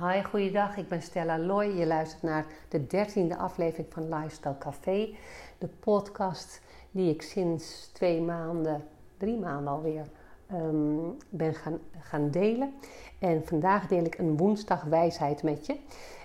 Hi, 0.00 0.22
goeiedag. 0.22 0.76
Ik 0.76 0.88
ben 0.88 1.02
Stella 1.02 1.38
Loy. 1.38 1.64
Je 1.64 1.86
luistert 1.86 2.22
naar 2.22 2.46
de 2.68 2.86
dertiende 2.86 3.36
aflevering 3.36 3.92
van 3.92 4.08
Lifestyle 4.08 4.58
Café. 4.58 5.14
De 5.58 5.68
podcast 5.68 6.60
die 6.90 7.14
ik 7.14 7.22
sinds 7.22 7.90
twee 7.92 8.20
maanden, 8.20 8.84
drie 9.16 9.38
maanden 9.38 9.72
alweer, 9.72 10.06
um, 10.52 11.16
ben 11.28 11.54
gaan, 11.54 11.78
gaan 12.00 12.30
delen. 12.30 12.74
En 13.18 13.46
vandaag 13.46 13.86
deel 13.86 14.04
ik 14.04 14.18
een 14.18 14.36
woensdagwijsheid 14.36 15.42
met 15.42 15.66
je. 15.66 15.76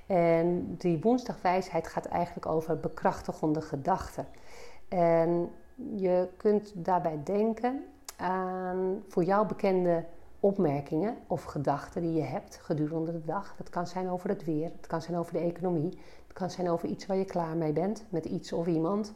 En 0.07 0.75
die 0.77 0.99
woensdagwijsheid 1.01 1.87
gaat 1.87 2.05
eigenlijk 2.05 2.45
over 2.45 2.79
bekrachtigende 2.79 3.61
gedachten. 3.61 4.27
En 4.87 5.49
je 5.95 6.27
kunt 6.37 6.71
daarbij 6.75 7.19
denken 7.23 7.85
aan 8.17 9.03
voor 9.07 9.23
jou 9.23 9.47
bekende 9.47 10.05
opmerkingen 10.41 11.17
of 11.27 11.43
gedachten 11.43 12.01
die 12.01 12.13
je 12.13 12.21
hebt 12.21 12.59
gedurende 12.61 13.11
de 13.11 13.25
dag. 13.25 13.55
Dat 13.57 13.69
kan 13.69 13.87
zijn 13.87 14.09
over 14.09 14.29
het 14.29 14.45
weer, 14.45 14.71
het 14.75 14.87
kan 14.87 15.01
zijn 15.01 15.17
over 15.17 15.33
de 15.33 15.39
economie, 15.39 15.99
het 16.27 16.33
kan 16.33 16.49
zijn 16.49 16.69
over 16.69 16.89
iets 16.89 17.05
waar 17.05 17.17
je 17.17 17.25
klaar 17.25 17.57
mee 17.57 17.73
bent 17.73 18.05
met 18.09 18.25
iets 18.25 18.53
of 18.53 18.67
iemand. 18.67 19.13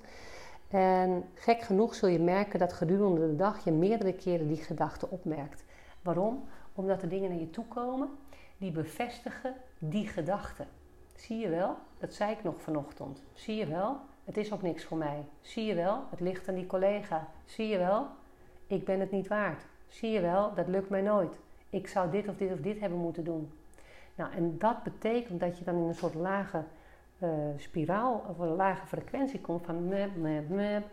En 0.69 1.23
gek 1.33 1.61
genoeg 1.61 1.95
zul 1.95 2.09
je 2.09 2.19
merken 2.19 2.59
dat 2.59 2.73
gedurende 2.73 3.27
de 3.27 3.35
dag 3.35 3.63
je 3.63 3.71
meerdere 3.71 4.13
keren 4.13 4.47
die 4.47 4.57
gedachten 4.57 5.11
opmerkt. 5.11 5.63
Waarom? 6.01 6.43
Omdat 6.73 7.01
er 7.01 7.09
dingen 7.09 7.29
naar 7.29 7.39
je 7.39 7.49
toe 7.49 7.65
komen 7.65 8.09
die 8.57 8.71
bevestigen 8.71 9.53
die 9.79 10.07
gedachten. 10.07 10.67
Zie 11.15 11.37
je 11.37 11.49
wel? 11.49 11.75
Dat 11.97 12.13
zei 12.13 12.31
ik 12.31 12.43
nog 12.43 12.61
vanochtend. 12.61 13.21
Zie 13.33 13.55
je 13.55 13.65
wel? 13.65 13.97
Het 14.23 14.37
is 14.37 14.53
ook 14.53 14.61
niks 14.61 14.83
voor 14.83 14.97
mij. 14.97 15.25
Zie 15.41 15.65
je 15.65 15.75
wel? 15.75 16.03
Het 16.09 16.19
ligt 16.19 16.47
aan 16.47 16.55
die 16.55 16.67
collega. 16.67 17.27
Zie 17.45 17.67
je 17.67 17.77
wel? 17.77 18.07
Ik 18.67 18.85
ben 18.85 18.99
het 18.99 19.11
niet 19.11 19.27
waard. 19.27 19.65
Zie 19.95 20.11
je 20.11 20.21
wel, 20.21 20.53
dat 20.53 20.67
lukt 20.67 20.89
mij 20.89 21.01
nooit. 21.01 21.33
Ik 21.69 21.87
zou 21.87 22.11
dit 22.11 22.27
of 22.27 22.35
dit 22.35 22.51
of 22.51 22.59
dit 22.59 22.79
hebben 22.79 22.99
moeten 22.99 23.23
doen. 23.23 23.51
Nou, 24.15 24.33
en 24.33 24.57
dat 24.57 24.83
betekent 24.83 25.39
dat 25.39 25.57
je 25.57 25.63
dan 25.63 25.75
in 25.75 25.81
een 25.81 25.95
soort 25.95 26.13
lage 26.13 26.63
uh, 27.19 27.29
spiraal 27.57 28.23
of 28.29 28.39
een 28.39 28.55
lage 28.55 28.87
frequentie 28.87 29.41
komt 29.41 29.65
van 29.65 29.87
mep, 29.87 30.15
mep, 30.15 30.49
mep. 30.49 30.85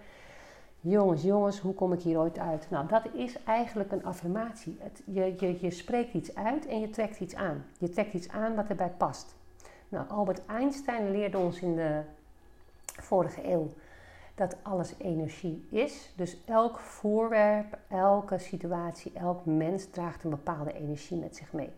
Jongens, 0.81 1.23
jongens, 1.23 1.61
hoe 1.61 1.75
kom 1.75 1.93
ik 1.93 2.03
hier 2.03 2.19
ooit 2.19 2.39
uit? 2.39 2.67
Nou, 2.71 2.87
dat 2.87 3.03
is 3.13 3.43
eigenlijk 3.45 3.93
een 3.93 4.05
affirmatie. 4.05 4.77
Het, 4.81 5.03
je, 5.07 5.35
je, 5.39 5.59
je 5.61 5.71
spreekt 5.71 6.15
iets 6.15 6.35
uit 6.35 6.67
en 6.67 6.81
je 6.81 6.91
trekt 6.91 7.21
iets 7.21 7.35
aan. 7.35 7.65
Je 7.79 7.89
trekt 7.89 8.15
iets 8.15 8.29
aan 8.29 8.55
wat 8.55 8.69
erbij 8.69 8.93
past. 8.97 9.35
Nou, 9.89 10.09
Albert 10.09 10.47
Einstein 10.47 11.11
leerde 11.11 11.39
ons 11.39 11.61
in 11.61 11.77
de 11.77 12.01
vorige 12.85 13.51
eeuw 13.51 13.69
dat 14.35 14.57
alles 14.63 14.95
energie 14.99 15.65
is. 15.71 16.13
Dus 16.17 16.45
elk 16.45 16.79
voorwerp, 16.79 17.79
elke 17.89 18.39
situatie, 18.39 19.13
elk 19.13 19.45
mens 19.45 19.87
draagt 19.87 20.25
een 20.25 20.31
bepaalde 20.31 20.73
energie 20.73 21.17
met 21.17 21.37
zich 21.37 21.53
mee. 21.53 21.71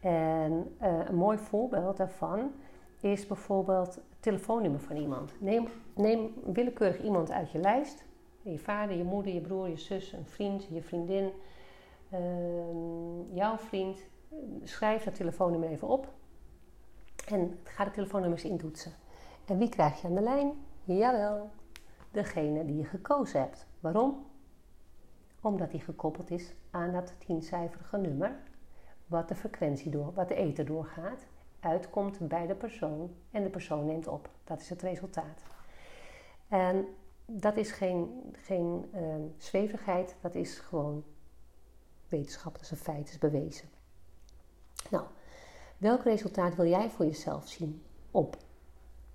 En 0.00 0.76
uh, 0.82 0.98
een 1.04 1.14
mooi 1.14 1.38
voorbeeld 1.38 1.96
daarvan 1.96 2.52
is 3.00 3.26
bijvoorbeeld 3.26 3.94
het 3.94 4.04
telefoonnummer 4.20 4.80
van 4.80 4.96
iemand. 4.96 5.32
Neem, 5.40 5.68
neem 5.94 6.34
willekeurig 6.52 7.02
iemand 7.02 7.30
uit 7.30 7.50
je 7.50 7.58
lijst. 7.58 8.04
Je 8.42 8.58
vader, 8.58 8.96
je 8.96 9.04
moeder, 9.04 9.32
je 9.32 9.40
broer, 9.40 9.68
je 9.68 9.76
zus, 9.76 10.12
een 10.12 10.26
vriend, 10.26 10.66
je 10.70 10.82
vriendin, 10.82 11.32
uh, 12.12 12.18
jouw 13.32 13.56
vriend. 13.56 13.98
Schrijf 14.62 15.04
dat 15.04 15.14
telefoonnummer 15.14 15.68
even 15.68 15.88
op. 15.88 16.08
En 17.28 17.58
ga 17.64 17.84
de 17.84 17.90
telefoonnummers 17.90 18.44
intoetsen. 18.44 18.92
En 19.44 19.58
wie 19.58 19.68
krijg 19.68 20.00
je 20.00 20.06
aan 20.06 20.14
de 20.14 20.20
lijn? 20.20 20.52
Jawel, 20.84 21.50
degene 22.14 22.64
die 22.64 22.76
je 22.76 22.84
gekozen 22.84 23.40
hebt. 23.40 23.66
Waarom? 23.80 24.26
Omdat 25.40 25.70
die 25.70 25.80
gekoppeld 25.80 26.30
is 26.30 26.54
aan 26.70 26.92
dat 26.92 27.14
tiencijferige 27.18 27.96
nummer, 27.96 28.36
wat 29.06 29.28
de 29.28 29.34
frequentie 29.34 29.90
door, 29.90 30.12
wat 30.12 30.28
de 30.28 30.34
ether 30.34 30.64
doorgaat, 30.64 31.26
uitkomt 31.60 32.28
bij 32.28 32.46
de 32.46 32.54
persoon 32.54 33.14
en 33.30 33.42
de 33.42 33.50
persoon 33.50 33.84
neemt 33.86 34.08
op. 34.08 34.30
Dat 34.44 34.60
is 34.60 34.68
het 34.68 34.82
resultaat. 34.82 35.42
En 36.48 36.86
dat 37.26 37.56
is 37.56 37.72
geen, 37.72 38.32
geen 38.32 38.90
uh, 38.94 39.14
zwevigheid, 39.36 40.16
dat 40.20 40.34
is 40.34 40.58
gewoon 40.58 41.04
wetenschap, 42.08 42.58
dat 42.58 42.88
is 43.04 43.18
bewezen. 43.18 43.68
Nou, 44.90 45.04
welk 45.78 46.02
resultaat 46.02 46.54
wil 46.54 46.66
jij 46.66 46.90
voor 46.90 47.04
jezelf 47.04 47.48
zien 47.48 47.82
op 48.10 48.36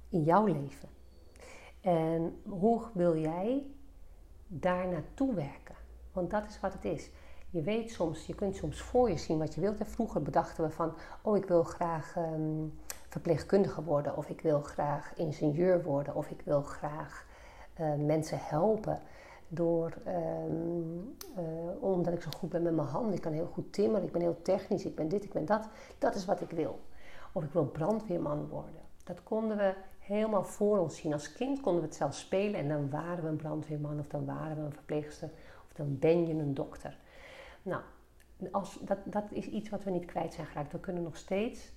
in 0.09 0.23
jouw 0.23 0.45
leven? 0.45 0.89
En 1.81 2.41
hoe 2.49 2.81
wil 2.93 3.17
jij 3.17 3.65
daar 4.47 4.87
naartoe 4.87 5.33
werken? 5.33 5.75
Want 6.11 6.31
dat 6.31 6.45
is 6.45 6.59
wat 6.59 6.73
het 6.73 6.85
is. 6.85 7.09
Je 7.49 7.61
weet 7.61 7.91
soms, 7.91 8.25
je 8.25 8.35
kunt 8.35 8.55
soms 8.55 8.81
voor 8.81 9.09
je 9.09 9.17
zien 9.17 9.37
wat 9.37 9.53
je 9.53 9.61
wilt. 9.61 9.79
En 9.79 9.87
vroeger 9.87 10.21
bedachten 10.21 10.63
we 10.63 10.69
van, 10.69 10.93
oh 11.21 11.37
ik 11.37 11.45
wil 11.45 11.63
graag 11.63 12.15
um, 12.17 12.79
verpleegkundige 13.07 13.83
worden. 13.83 14.17
Of 14.17 14.29
ik 14.29 14.41
wil 14.41 14.61
graag 14.61 15.13
ingenieur 15.15 15.83
worden. 15.83 16.15
Of 16.15 16.29
ik 16.29 16.41
wil 16.41 16.61
graag 16.61 17.25
uh, 17.79 17.93
mensen 17.95 18.37
helpen. 18.41 18.99
Door, 19.47 19.93
um, 20.07 21.17
uh, 21.37 21.83
omdat 21.83 22.13
ik 22.13 22.21
zo 22.21 22.29
goed 22.37 22.49
ben 22.49 22.61
met 22.61 22.75
mijn 22.75 22.87
handen. 22.87 23.13
Ik 23.13 23.21
kan 23.21 23.33
heel 23.33 23.49
goed 23.53 23.73
timmeren. 23.73 24.05
Ik 24.05 24.11
ben 24.11 24.21
heel 24.21 24.41
technisch. 24.41 24.85
Ik 24.85 24.95
ben 24.95 25.07
dit, 25.07 25.23
ik 25.23 25.33
ben 25.33 25.45
dat. 25.45 25.67
Dat 25.97 26.15
is 26.15 26.25
wat 26.25 26.41
ik 26.41 26.49
wil. 26.49 26.79
Of 27.31 27.43
ik 27.43 27.51
wil 27.51 27.65
brandweerman 27.65 28.47
worden. 28.47 28.81
Dat 29.03 29.23
konden 29.23 29.57
we 29.57 29.73
helemaal 30.09 30.43
voor 30.43 30.77
ons 30.77 30.97
zien. 30.97 31.13
Als 31.13 31.31
kind 31.31 31.61
konden 31.61 31.81
we 31.81 31.87
het 31.87 31.97
zelf 31.97 32.15
spelen 32.15 32.59
en 32.59 32.67
dan 32.67 32.89
waren 32.89 33.23
we 33.23 33.29
een 33.29 33.35
brandweerman 33.35 33.99
of 33.99 34.07
dan 34.07 34.25
waren 34.25 34.55
we 34.55 34.61
een 34.61 34.73
verpleegster 34.73 35.29
of 35.65 35.73
dan 35.73 35.99
ben 35.99 36.27
je 36.27 36.33
een 36.33 36.53
dokter. 36.53 36.97
Nou, 37.61 37.81
als, 38.51 38.79
dat, 38.81 38.97
dat 39.03 39.23
is 39.29 39.45
iets 39.45 39.69
wat 39.69 39.83
we 39.83 39.91
niet 39.91 40.05
kwijt 40.05 40.33
zijn 40.33 40.47
geraakt. 40.47 40.71
We 40.71 40.79
kunnen 40.79 41.03
nog 41.03 41.17
steeds 41.17 41.71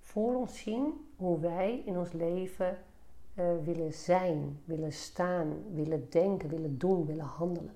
voor 0.00 0.34
ons 0.34 0.58
zien 0.62 1.08
hoe 1.16 1.40
wij 1.40 1.82
in 1.84 1.98
ons 1.98 2.12
leven 2.12 2.78
uh, 3.34 3.44
willen 3.64 3.92
zijn, 3.92 4.60
willen 4.64 4.92
staan, 4.92 5.52
willen 5.72 6.06
denken, 6.10 6.48
willen 6.48 6.78
doen, 6.78 7.06
willen 7.06 7.24
handelen. 7.24 7.72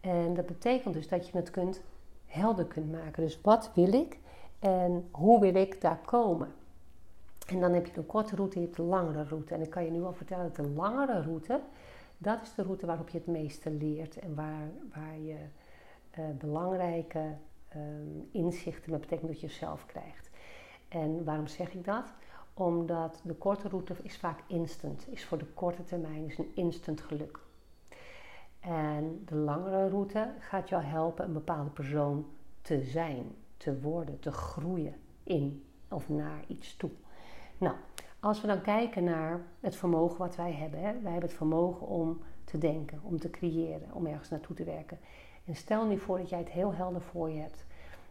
En 0.00 0.34
dat 0.34 0.46
betekent 0.46 0.94
dus 0.94 1.08
dat 1.08 1.28
je 1.28 1.36
het 1.36 1.50
kunt 1.50 1.80
helder 2.26 2.64
kunt 2.64 2.92
maken. 2.92 3.22
Dus 3.22 3.40
wat 3.40 3.70
wil 3.74 3.92
ik 3.92 4.18
en 4.58 5.08
hoe 5.10 5.40
wil 5.40 5.54
ik 5.54 5.80
daar 5.80 6.00
komen? 6.04 6.52
En 7.46 7.60
dan 7.60 7.72
heb 7.72 7.86
je 7.86 7.96
een 7.96 8.06
korte 8.06 8.36
route, 8.36 8.60
je 8.60 8.66
hebt 8.66 8.78
een 8.78 8.84
langere 8.84 9.24
route. 9.24 9.54
En 9.54 9.60
ik 9.60 9.70
kan 9.70 9.84
je 9.84 9.90
nu 9.90 10.02
al 10.02 10.12
vertellen 10.12 10.44
dat 10.44 10.56
de 10.56 10.72
langere 10.72 11.22
route, 11.22 11.60
dat 12.18 12.42
is 12.42 12.54
de 12.54 12.62
route 12.62 12.86
waarop 12.86 13.08
je 13.08 13.18
het 13.18 13.26
meeste 13.26 13.70
leert 13.70 14.18
en 14.18 14.34
waar, 14.34 14.70
waar 14.94 15.18
je 15.18 15.36
uh, 16.18 16.24
belangrijke 16.38 17.36
um, 17.76 18.28
inzichten 18.32 18.90
met 18.90 19.00
betrekking 19.00 19.30
tot 19.30 19.40
jezelf 19.40 19.86
krijgt. 19.86 20.30
En 20.88 21.24
waarom 21.24 21.46
zeg 21.46 21.74
ik 21.74 21.84
dat? 21.84 22.12
Omdat 22.54 23.20
de 23.24 23.34
korte 23.34 23.68
route 23.68 23.94
is 24.02 24.16
vaak 24.16 24.40
instant, 24.46 25.06
is 25.10 25.24
voor 25.24 25.38
de 25.38 25.46
korte 25.54 25.84
termijn 25.84 26.24
is 26.24 26.38
een 26.38 26.52
instant 26.54 27.00
geluk. 27.00 27.38
En 28.60 29.22
de 29.24 29.34
langere 29.34 29.88
route 29.88 30.32
gaat 30.38 30.68
jou 30.68 30.82
helpen 30.82 31.24
een 31.24 31.32
bepaalde 31.32 31.70
persoon 31.70 32.26
te 32.62 32.82
zijn, 32.82 33.34
te 33.56 33.80
worden, 33.80 34.18
te 34.18 34.32
groeien 34.32 34.94
in 35.22 35.64
of 35.88 36.08
naar 36.08 36.44
iets 36.46 36.76
toe. 36.76 36.90
Nou, 37.58 37.74
als 38.20 38.40
we 38.40 38.46
dan 38.46 38.60
kijken 38.60 39.04
naar 39.04 39.40
het 39.60 39.76
vermogen 39.76 40.18
wat 40.18 40.36
wij 40.36 40.52
hebben. 40.52 40.80
Hè? 40.80 40.92
Wij 40.92 41.12
hebben 41.12 41.28
het 41.28 41.38
vermogen 41.38 41.86
om 41.86 42.20
te 42.44 42.58
denken, 42.58 43.00
om 43.02 43.18
te 43.18 43.30
creëren, 43.30 43.92
om 43.92 44.06
ergens 44.06 44.28
naartoe 44.28 44.56
te 44.56 44.64
werken. 44.64 44.98
En 45.44 45.56
stel 45.56 45.86
nu 45.86 45.98
voor 45.98 46.18
dat 46.18 46.28
jij 46.28 46.38
het 46.38 46.48
heel 46.48 46.74
helder 46.74 47.00
voor 47.00 47.30
je 47.30 47.40
hebt. 47.40 47.64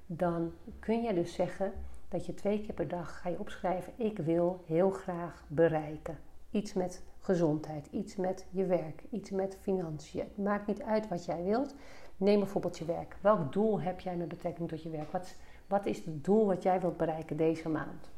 Dan 0.05 0.51
kun 0.79 1.01
je 1.03 1.13
dus 1.13 1.33
zeggen 1.33 1.73
dat 2.09 2.25
je 2.25 2.33
twee 2.33 2.61
keer 2.61 2.73
per 2.73 2.87
dag 2.87 3.19
ga 3.19 3.29
je 3.29 3.39
opschrijven: 3.39 3.93
Ik 3.95 4.17
wil 4.17 4.61
heel 4.65 4.89
graag 4.89 5.43
bereiken. 5.47 6.17
Iets 6.51 6.73
met 6.73 7.03
gezondheid, 7.19 7.87
iets 7.91 8.15
met 8.15 8.45
je 8.49 8.65
werk, 8.65 9.03
iets 9.09 9.29
met 9.29 9.57
financiën. 9.61 10.27
Maakt 10.35 10.67
niet 10.67 10.81
uit 10.81 11.07
wat 11.07 11.25
jij 11.25 11.43
wilt. 11.43 11.75
Neem 12.17 12.39
bijvoorbeeld 12.39 12.77
je 12.77 12.85
werk. 12.85 13.17
Welk 13.21 13.53
doel 13.53 13.81
heb 13.81 13.99
jij 13.99 14.15
met 14.15 14.27
betrekking 14.27 14.69
tot 14.69 14.83
je 14.83 14.89
werk? 14.89 15.11
Wat, 15.11 15.35
wat 15.67 15.85
is 15.85 16.05
het 16.05 16.23
doel 16.23 16.45
wat 16.45 16.63
jij 16.63 16.79
wilt 16.79 16.97
bereiken 16.97 17.37
deze 17.37 17.69
maand? 17.69 18.13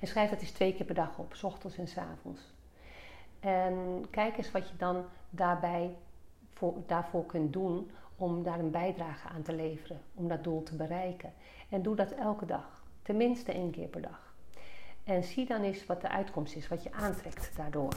En 0.00 0.06
schrijf 0.06 0.30
dat 0.30 0.40
eens 0.40 0.50
twee 0.50 0.74
keer 0.74 0.86
per 0.86 0.94
dag 0.94 1.18
op, 1.18 1.34
s 1.34 1.42
ochtends 1.42 1.78
en 1.78 1.88
s 1.88 1.96
avonds. 1.96 2.40
En 3.40 4.06
kijk 4.10 4.36
eens 4.36 4.50
wat 4.50 4.68
je 4.68 4.76
dan 4.76 5.04
daarbij 5.30 5.96
voor, 6.50 6.74
daarvoor 6.86 7.26
kunt 7.26 7.52
doen 7.52 7.90
om 8.16 8.42
daar 8.42 8.58
een 8.58 8.70
bijdrage 8.70 9.28
aan 9.28 9.42
te 9.42 9.54
leveren, 9.54 10.00
om 10.14 10.28
dat 10.28 10.44
doel 10.44 10.62
te 10.62 10.76
bereiken. 10.76 11.32
En 11.68 11.82
doe 11.82 11.96
dat 11.96 12.10
elke 12.10 12.46
dag, 12.46 12.84
tenminste 13.02 13.52
één 13.52 13.70
keer 13.70 13.88
per 13.88 14.02
dag. 14.02 14.34
En 15.04 15.24
zie 15.24 15.46
dan 15.46 15.62
eens 15.62 15.86
wat 15.86 16.00
de 16.00 16.08
uitkomst 16.08 16.56
is, 16.56 16.68
wat 16.68 16.82
je 16.82 16.92
aantrekt 16.92 17.56
daardoor. 17.56 17.92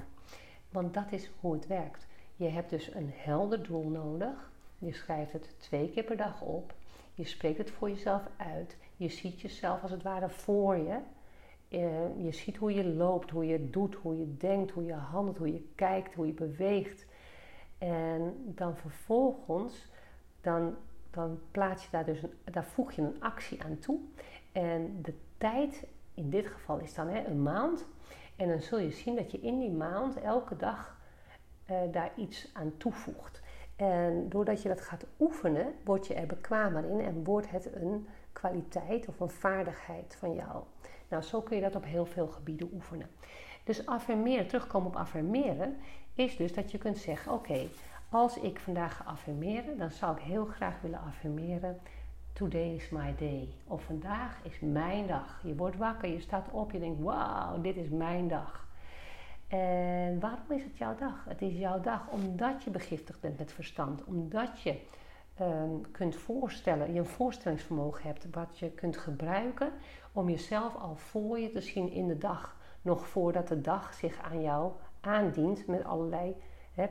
Want 0.69 0.93
dat 0.93 1.11
is 1.11 1.29
hoe 1.39 1.53
het 1.53 1.67
werkt. 1.67 2.07
Je 2.35 2.47
hebt 2.47 2.69
dus 2.69 2.93
een 2.93 3.11
helder 3.15 3.63
doel 3.63 3.89
nodig. 3.89 4.51
Je 4.77 4.93
schrijft 4.93 5.33
het 5.33 5.55
twee 5.59 5.89
keer 5.89 6.03
per 6.03 6.17
dag 6.17 6.41
op. 6.41 6.73
Je 7.13 7.25
spreekt 7.25 7.57
het 7.57 7.71
voor 7.71 7.89
jezelf 7.89 8.21
uit. 8.37 8.77
Je 8.97 9.09
ziet 9.09 9.41
jezelf 9.41 9.81
als 9.81 9.91
het 9.91 10.03
ware 10.03 10.29
voor 10.29 10.77
je. 10.77 10.99
Eh, 11.73 12.23
je 12.23 12.31
ziet 12.31 12.57
hoe 12.57 12.73
je 12.73 12.85
loopt, 12.85 13.29
hoe 13.29 13.45
je 13.45 13.69
doet, 13.69 13.95
hoe 13.95 14.17
je 14.17 14.37
denkt, 14.37 14.71
hoe 14.71 14.85
je 14.85 14.93
handelt, 14.93 15.37
hoe 15.37 15.53
je 15.53 15.69
kijkt, 15.75 16.13
hoe 16.13 16.27
je 16.27 16.33
beweegt. 16.33 17.05
En 17.77 18.33
dan 18.45 18.77
vervolgens, 18.77 19.91
dan, 20.41 20.75
dan 21.09 21.39
plaats 21.51 21.83
je 21.83 21.89
daar 21.91 22.05
dus 22.05 22.23
een, 22.23 22.33
daar 22.43 22.65
voeg 22.65 22.91
je 22.91 23.01
een 23.01 23.21
actie 23.21 23.63
aan 23.63 23.79
toe. 23.79 23.99
En 24.51 25.01
de 25.01 25.13
tijd 25.37 25.87
in 26.13 26.29
dit 26.29 26.47
geval 26.47 26.79
is 26.79 26.93
dan 26.93 27.07
hè, 27.07 27.25
een 27.25 27.43
maand. 27.43 27.87
En 28.35 28.47
dan 28.47 28.61
zul 28.61 28.79
je 28.79 28.91
zien 28.91 29.15
dat 29.15 29.31
je 29.31 29.39
in 29.39 29.59
die 29.59 29.71
maand 29.71 30.21
elke 30.21 30.55
dag 30.55 30.97
uh, 31.71 31.77
daar 31.91 32.11
iets 32.15 32.49
aan 32.53 32.73
toevoegt. 32.77 33.41
En 33.75 34.29
doordat 34.29 34.61
je 34.61 34.69
dat 34.69 34.81
gaat 34.81 35.05
oefenen, 35.19 35.73
word 35.83 36.07
je 36.07 36.13
er 36.13 36.27
bekwamer 36.27 36.85
in 36.85 36.99
en 36.99 37.23
wordt 37.23 37.49
het 37.49 37.75
een 37.75 38.07
kwaliteit 38.33 39.07
of 39.07 39.19
een 39.19 39.29
vaardigheid 39.29 40.15
van 40.19 40.33
jou. 40.33 40.63
Nou, 41.07 41.23
zo 41.23 41.41
kun 41.41 41.55
je 41.55 41.61
dat 41.61 41.75
op 41.75 41.85
heel 41.85 42.05
veel 42.05 42.27
gebieden 42.27 42.69
oefenen. 42.73 43.07
Dus 43.63 43.85
affirmeren, 43.85 44.47
terugkomen 44.47 44.87
op 44.87 44.95
affirmeren, 44.95 45.77
is 46.13 46.37
dus 46.37 46.53
dat 46.53 46.71
je 46.71 46.77
kunt 46.77 46.97
zeggen: 46.97 47.31
Oké, 47.31 47.67
als 48.09 48.37
ik 48.37 48.59
vandaag 48.59 48.97
ga 48.97 49.03
affirmeren, 49.03 49.77
dan 49.77 49.91
zou 49.91 50.17
ik 50.17 50.23
heel 50.23 50.45
graag 50.45 50.81
willen 50.81 50.99
affirmeren. 50.99 51.79
Today 52.33 52.75
is 52.75 52.89
my 52.89 53.15
day. 53.17 53.47
Of 53.67 53.83
vandaag 53.83 54.39
is 54.43 54.59
mijn 54.59 55.07
dag. 55.07 55.39
Je 55.43 55.55
wordt 55.55 55.77
wakker, 55.77 56.09
je 56.09 56.19
staat 56.19 56.51
op, 56.51 56.71
je 56.71 56.79
denkt: 56.79 57.01
Wauw, 57.01 57.61
dit 57.61 57.75
is 57.75 57.89
mijn 57.89 58.27
dag. 58.27 58.67
En 59.47 60.19
waarom 60.19 60.51
is 60.51 60.63
het 60.63 60.77
jouw 60.77 60.95
dag? 60.95 61.25
Het 61.25 61.41
is 61.41 61.53
jouw 61.53 61.81
dag 61.81 62.07
omdat 62.09 62.63
je 62.63 62.69
begiftigd 62.69 63.19
bent 63.19 63.37
met 63.37 63.53
verstand. 63.53 64.03
Omdat 64.03 64.61
je 64.61 64.79
um, 65.41 65.91
kunt 65.91 66.15
voorstellen, 66.15 66.93
je 66.93 66.99
een 66.99 67.05
voorstellingsvermogen 67.05 68.03
hebt 68.03 68.27
wat 68.31 68.59
je 68.59 68.69
kunt 68.69 68.97
gebruiken 68.97 69.71
om 70.11 70.29
jezelf 70.29 70.75
al 70.75 70.95
voor 70.95 71.39
je 71.39 71.51
te 71.51 71.61
zien 71.61 71.91
in 71.91 72.07
de 72.07 72.17
dag. 72.17 72.57
Nog 72.81 73.07
voordat 73.07 73.47
de 73.47 73.61
dag 73.61 73.93
zich 73.93 74.21
aan 74.21 74.41
jou 74.41 74.71
aandient 75.01 75.67
met 75.67 75.83
allerlei 75.83 76.35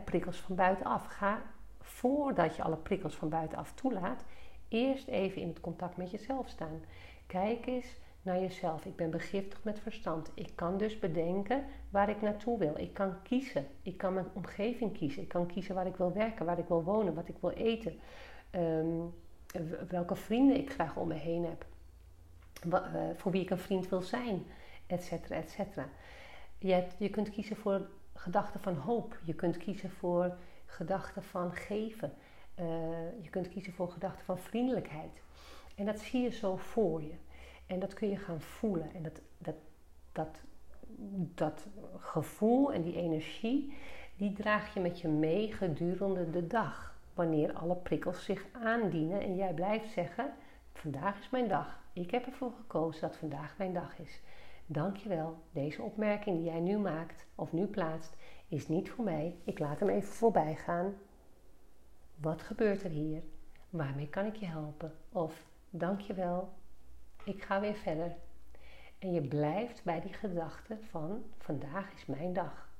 prikkels 0.04 0.40
van 0.40 0.56
buitenaf. 0.56 1.06
Ga 1.06 1.42
voordat 1.80 2.56
je 2.56 2.62
alle 2.62 2.76
prikkels 2.76 3.14
van 3.14 3.28
buitenaf 3.28 3.72
toelaat, 3.72 4.24
eerst 4.68 5.08
even 5.08 5.42
in 5.42 5.48
het 5.48 5.60
contact 5.60 5.96
met 5.96 6.10
jezelf 6.10 6.48
staan. 6.48 6.80
Kijk 7.26 7.66
eens 7.66 7.96
naar 8.22 8.40
jezelf. 8.40 8.84
Ik 8.84 8.96
ben 8.96 9.10
begiftigd 9.10 9.64
met 9.64 9.78
verstand. 9.78 10.30
Ik 10.34 10.52
kan 10.54 10.78
dus 10.78 10.98
bedenken 10.98 11.64
waar 11.90 12.08
ik 12.08 12.20
naartoe 12.20 12.58
wil. 12.58 12.72
Ik 12.76 12.94
kan 12.94 13.22
kiezen. 13.22 13.66
Ik 13.82 13.96
kan 13.96 14.14
mijn 14.14 14.26
omgeving 14.32 14.92
kiezen. 14.98 15.22
Ik 15.22 15.28
kan 15.28 15.46
kiezen 15.46 15.74
waar 15.74 15.86
ik 15.86 15.96
wil 15.96 16.12
werken, 16.12 16.46
waar 16.46 16.58
ik 16.58 16.68
wil 16.68 16.82
wonen, 16.82 17.14
wat 17.14 17.28
ik 17.28 17.36
wil 17.40 17.50
eten. 17.50 18.00
Ehm, 18.52 19.00
welke 19.88 20.16
vrienden 20.16 20.56
ik 20.56 20.72
graag 20.72 20.96
om 20.96 21.08
me 21.08 21.14
heen 21.14 21.44
heb. 21.44 21.66
Eh, 22.70 23.08
voor 23.16 23.32
wie 23.32 23.42
ik 23.42 23.50
een 23.50 23.58
vriend 23.58 23.88
wil 23.88 24.02
zijn, 24.02 24.42
et 24.86 25.02
cetera, 25.02 25.36
et 25.36 25.50
cetera. 25.50 25.88
Je, 26.58 26.86
je 26.98 27.10
kunt 27.10 27.30
kiezen 27.30 27.56
voor 27.56 27.86
gedachten 28.14 28.60
van 28.60 28.74
hoop. 28.74 29.18
Je 29.24 29.34
kunt 29.34 29.56
kiezen 29.56 29.90
voor 29.90 30.36
gedachten 30.66 31.22
van 31.22 31.52
geven. 31.52 32.12
Uh, 32.60 32.66
je 33.22 33.28
kunt 33.30 33.48
kiezen 33.48 33.72
voor 33.72 33.88
gedachten 33.88 34.24
van 34.24 34.38
vriendelijkheid. 34.38 35.22
En 35.74 35.84
dat 35.84 35.98
zie 35.98 36.22
je 36.22 36.30
zo 36.30 36.56
voor 36.56 37.02
je. 37.02 37.14
En 37.66 37.78
dat 37.78 37.94
kun 37.94 38.08
je 38.08 38.16
gaan 38.16 38.40
voelen. 38.40 38.94
En 38.94 39.02
dat, 39.02 39.20
dat, 39.38 39.56
dat, 40.12 40.40
dat 41.34 41.66
gevoel 41.98 42.72
en 42.72 42.82
die 42.82 42.96
energie, 42.96 43.76
die 44.16 44.32
draag 44.32 44.74
je 44.74 44.80
met 44.80 45.00
je 45.00 45.08
mee 45.08 45.52
gedurende 45.52 46.30
de 46.30 46.46
dag. 46.46 47.00
Wanneer 47.14 47.52
alle 47.52 47.76
prikkels 47.76 48.24
zich 48.24 48.46
aandienen 48.52 49.20
en 49.20 49.36
jij 49.36 49.54
blijft 49.54 49.92
zeggen: 49.92 50.34
Vandaag 50.72 51.18
is 51.18 51.30
mijn 51.30 51.48
dag. 51.48 51.80
Ik 51.92 52.10
heb 52.10 52.26
ervoor 52.26 52.52
gekozen 52.52 53.00
dat 53.00 53.16
vandaag 53.16 53.54
mijn 53.58 53.72
dag 53.72 53.98
is. 53.98 54.22
Dankjewel. 54.66 55.42
Deze 55.50 55.82
opmerking 55.82 56.36
die 56.36 56.44
jij 56.44 56.60
nu 56.60 56.78
maakt 56.78 57.26
of 57.34 57.52
nu 57.52 57.66
plaatst, 57.66 58.16
is 58.48 58.68
niet 58.68 58.90
voor 58.90 59.04
mij. 59.04 59.36
Ik 59.44 59.58
laat 59.58 59.80
hem 59.80 59.88
even 59.88 60.12
voorbij 60.12 60.54
gaan. 60.54 60.94
Wat 62.14 62.42
gebeurt 62.42 62.82
er 62.82 62.90
hier? 62.90 63.22
Waarmee 63.70 64.08
kan 64.08 64.26
ik 64.26 64.36
je 64.36 64.46
helpen? 64.46 64.94
Of 65.12 65.46
dankjewel, 65.70 66.52
ik 67.24 67.42
ga 67.42 67.60
weer 67.60 67.74
verder. 67.74 68.14
En 68.98 69.12
je 69.12 69.20
blijft 69.20 69.84
bij 69.84 70.00
die 70.00 70.12
gedachte 70.12 70.78
van 70.80 71.24
vandaag 71.38 71.92
is 71.92 72.06
mijn 72.06 72.32
dag. 72.32 72.70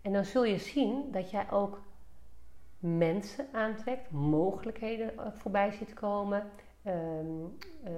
En 0.00 0.12
dan 0.12 0.24
zul 0.24 0.44
je 0.44 0.58
zien 0.58 1.10
dat 1.10 1.30
jij 1.30 1.50
ook 1.50 1.82
mensen 2.84 3.46
aantrekt, 3.52 4.10
mogelijkheden 4.10 5.18
eh, 5.18 5.26
voorbij 5.32 5.72
ziet 5.72 5.94
komen. 5.94 6.50
Ehm, 6.82 7.44
eh, 7.84 7.92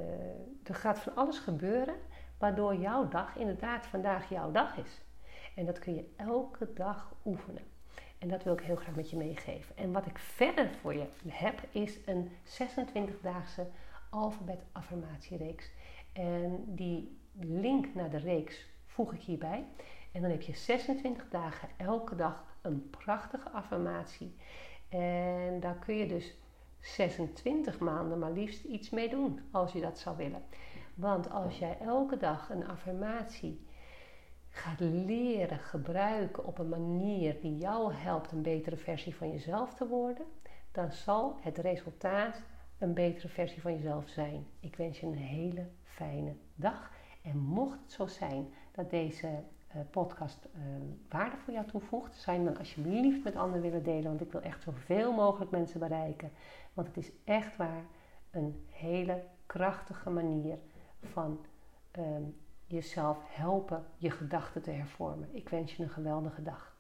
er 0.64 0.74
gaat 0.74 0.98
van 0.98 1.14
alles 1.14 1.38
gebeuren 1.38 1.94
waardoor 2.38 2.74
jouw 2.76 3.08
dag 3.08 3.36
inderdaad 3.36 3.86
vandaag 3.86 4.28
jouw 4.28 4.50
dag 4.50 4.76
is. 4.76 5.04
En 5.54 5.66
dat 5.66 5.78
kun 5.78 5.94
je 5.94 6.12
elke 6.16 6.72
dag 6.74 7.14
oefenen. 7.24 7.62
En 8.18 8.28
dat 8.28 8.42
wil 8.42 8.52
ik 8.52 8.60
heel 8.60 8.76
graag 8.76 8.94
met 8.94 9.10
je 9.10 9.16
meegeven. 9.16 9.76
En 9.76 9.92
wat 9.92 10.06
ik 10.06 10.18
verder 10.18 10.70
voor 10.80 10.94
je 10.94 11.06
heb, 11.28 11.60
is 11.70 11.98
een 12.06 12.30
26-daagse 12.44 13.66
alfabet 14.10 14.64
affirmatiereeks. 14.72 15.70
En 16.12 16.64
die 16.66 17.18
link 17.40 17.94
naar 17.94 18.10
de 18.10 18.18
reeks 18.18 18.66
voeg 18.86 19.12
ik 19.12 19.20
hierbij. 19.20 19.64
En 20.12 20.20
dan 20.22 20.30
heb 20.30 20.42
je 20.42 20.54
26 20.54 21.28
dagen 21.28 21.68
elke 21.76 22.16
dag 22.16 22.44
een 22.62 22.90
prachtige 22.90 23.50
affirmatie. 23.50 24.34
En 24.88 25.60
daar 25.60 25.78
kun 25.78 25.94
je 25.94 26.06
dus 26.06 26.34
26 26.80 27.78
maanden 27.78 28.18
maar 28.18 28.32
liefst 28.32 28.64
iets 28.64 28.90
mee 28.90 29.08
doen 29.08 29.40
als 29.50 29.72
je 29.72 29.80
dat 29.80 29.98
zou 29.98 30.16
willen. 30.16 30.42
Want 30.94 31.30
als 31.30 31.58
jij 31.58 31.78
elke 31.80 32.16
dag 32.16 32.50
een 32.50 32.68
affirmatie 32.68 33.66
gaat 34.48 34.80
leren 34.80 35.58
gebruiken 35.58 36.44
op 36.44 36.58
een 36.58 36.68
manier 36.68 37.40
die 37.40 37.56
jou 37.56 37.92
helpt 37.94 38.32
een 38.32 38.42
betere 38.42 38.76
versie 38.76 39.14
van 39.14 39.30
jezelf 39.30 39.74
te 39.74 39.86
worden, 39.86 40.26
dan 40.72 40.92
zal 40.92 41.38
het 41.40 41.58
resultaat 41.58 42.42
een 42.78 42.94
betere 42.94 43.28
versie 43.28 43.60
van 43.60 43.74
jezelf 43.74 44.08
zijn. 44.08 44.46
Ik 44.60 44.76
wens 44.76 45.00
je 45.00 45.06
een 45.06 45.16
hele 45.16 45.66
fijne 45.82 46.36
dag. 46.54 46.90
En 47.22 47.38
mocht 47.38 47.78
het 47.82 47.92
zo 47.92 48.06
zijn 48.06 48.48
dat 48.72 48.90
deze 48.90 49.42
podcast 49.90 50.48
uh, 50.54 50.62
waarde 51.08 51.36
voor 51.36 51.52
jou 51.52 51.66
toevoegt, 51.66 52.16
zou 52.16 52.38
je 52.38 52.44
dan 52.44 52.58
alsjeblieft 52.58 53.24
met 53.24 53.36
anderen 53.36 53.62
willen 53.62 53.82
delen. 53.82 54.04
Want 54.04 54.20
ik 54.20 54.32
wil 54.32 54.40
echt 54.40 54.62
zoveel 54.62 55.12
mogelijk 55.12 55.50
mensen 55.50 55.80
bereiken. 55.80 56.30
Want 56.74 56.86
het 56.86 56.96
is 56.96 57.10
echt 57.24 57.56
waar 57.56 57.84
een 58.30 58.64
hele 58.70 59.24
krachtige 59.46 60.10
manier 60.10 60.58
van 61.02 61.46
um, 61.98 62.36
jezelf 62.66 63.18
helpen 63.26 63.84
je 63.96 64.10
gedachten 64.10 64.62
te 64.62 64.70
hervormen. 64.70 65.28
Ik 65.32 65.48
wens 65.48 65.76
je 65.76 65.82
een 65.82 65.88
geweldige 65.88 66.42
dag. 66.42 66.75